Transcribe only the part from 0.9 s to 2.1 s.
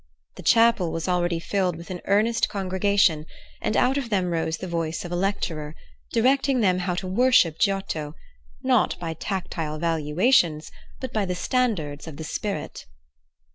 was already filled with an